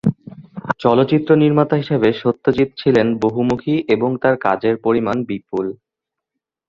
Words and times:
চলচ্চিত্র 0.79 1.29
নির্মাতা 1.35 1.75
হিসেবে 1.75 2.07
সত্যজিৎ 2.13 2.69
ছিলেন 2.77 3.07
বহুমুখী 3.19 3.75
এবং 3.87 4.09
তাঁর 4.17 4.35
কাজের 4.37 4.75
পরিমাণ 4.77 5.17
বিপুল। 5.23 5.65